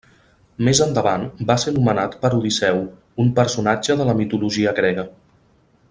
[0.67, 2.81] Més endavant va ser nomenat per Odisseu,
[3.25, 5.07] un personatge de la mitologia grega.